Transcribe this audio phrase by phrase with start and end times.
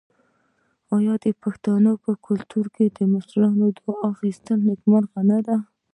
[0.95, 5.57] آیا د پښتنو په کلتور کې د مشرانو دعا اخیستل نیکمرغي نه ده؟